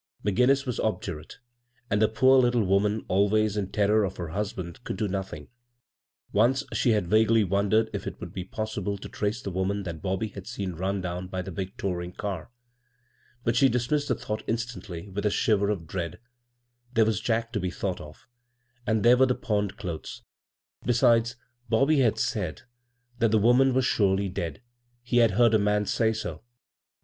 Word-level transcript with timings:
McGinnis 0.25 0.65
was 0.65 0.79
obdurate, 0.79 1.37
and 1.91 2.01
the 2.01 2.07
poor 2.07 2.39
little 2.39 2.63
woman, 2.63 3.05
always 3.07 3.55
in 3.55 3.67
terror 3.69 4.03
of 4.03 4.17
her 4.17 4.29
husband, 4.29 4.83
could 4.83 4.97
do 4.97 5.07
nothing. 5.07 5.47
Once 6.33 6.63
she 6.73 6.89
had 6.93 7.05
vaguely 7.05 7.43
wondered 7.43 7.87
if 7.93 8.07
it 8.07 8.19
would 8.19 8.33
be 8.33 8.43
possible 8.43 8.97
to 8.97 9.07
trace 9.07 9.43
the 9.43 9.51
woman 9.51 9.83
that 9.83 10.01
Bobby 10.01 10.29
had 10.29 10.47
seen 10.47 10.71
run 10.73 11.01
down 11.01 11.27
by 11.27 11.43
the 11.43 11.51
Hg 11.51 11.77
touring 11.77 12.13
car; 12.13 12.49
but 13.43 13.55
she 13.55 13.69
dismissed 13.69 14.07
the 14.07 14.15
thought 14.15 14.41
instantly 14.47 15.07
with 15.07 15.23
a 15.23 15.29
shiver 15.29 15.69
of 15.69 15.85
dread— 15.85 16.19
there 16.95 17.05
was 17.05 17.21
Jack 17.21 17.53
to 17.53 17.59
be 17.59 17.69
thought 17.69 18.01
of, 18.01 18.25
and 18.87 19.03
there 19.03 19.17
were 19.17 19.27
the 19.27 19.35
pawned 19.35 19.75
dothes; 19.77 20.23
besides, 20.83 21.35
BoUiy 21.71 22.01
had 22.01 22.17
said 22.17 22.63
that 23.19 23.29
the 23.29 23.37
9® 23.37 23.41
bvGoogle 23.41 23.41
CROSS 23.43 23.51
CURRENTS 23.51 23.59
woman 23.59 23.73
was 23.75 23.85
surely 23.85 24.29
dead— 24.29 24.63
^he 25.07 25.21
had 25.21 25.31
heard 25.37 25.53
a 25.53 25.59
man 25.59 25.85
say 25.85 26.11
so. 26.11 26.41